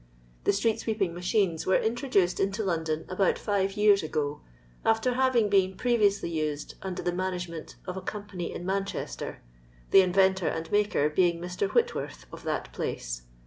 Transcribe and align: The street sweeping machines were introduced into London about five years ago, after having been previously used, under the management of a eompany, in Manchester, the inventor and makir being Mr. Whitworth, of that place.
The 0.45 0.51
street 0.53 0.79
sweeping 0.79 1.13
machines 1.13 1.67
were 1.67 1.77
introduced 1.79 2.39
into 2.39 2.63
London 2.63 3.05
about 3.07 3.37
five 3.37 3.73
years 3.73 4.01
ago, 4.01 4.41
after 4.83 5.13
having 5.13 5.47
been 5.47 5.77
previously 5.77 6.31
used, 6.31 6.73
under 6.81 7.03
the 7.03 7.11
management 7.11 7.75
of 7.85 7.95
a 7.97 8.01
eompany, 8.01 8.51
in 8.51 8.65
Manchester, 8.65 9.43
the 9.91 10.01
inventor 10.01 10.47
and 10.47 10.67
makir 10.71 11.13
being 11.13 11.39
Mr. 11.39 11.69
Whitworth, 11.69 12.25
of 12.33 12.41
that 12.45 12.73
place. 12.73 13.27